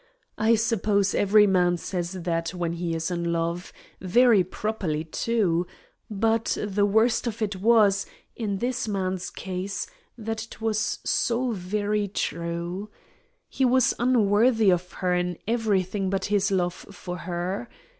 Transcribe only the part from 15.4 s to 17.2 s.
everything but his love for